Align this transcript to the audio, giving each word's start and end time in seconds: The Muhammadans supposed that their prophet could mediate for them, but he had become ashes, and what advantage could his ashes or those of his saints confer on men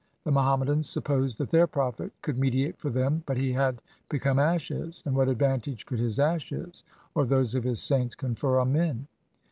The 0.23 0.31
Muhammadans 0.31 0.89
supposed 0.89 1.37
that 1.37 1.51
their 1.51 1.67
prophet 1.67 2.11
could 2.23 2.35
mediate 2.39 2.79
for 2.79 2.89
them, 2.89 3.21
but 3.27 3.37
he 3.37 3.51
had 3.53 3.83
become 4.09 4.39
ashes, 4.39 5.03
and 5.05 5.15
what 5.15 5.29
advantage 5.29 5.85
could 5.85 5.99
his 5.99 6.17
ashes 6.17 6.83
or 7.13 7.23
those 7.23 7.53
of 7.53 7.63
his 7.65 7.83
saints 7.83 8.15
confer 8.15 8.57
on 8.57 8.73
men 8.73 9.05